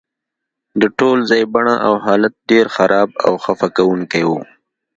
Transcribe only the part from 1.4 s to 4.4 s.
بڼه او حالت ډیر خراب او خفه کونکی و